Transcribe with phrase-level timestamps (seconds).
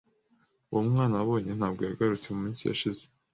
[0.71, 3.03] Uwo mwana wabonye, ntabwo yagarutse mu minsi yashize."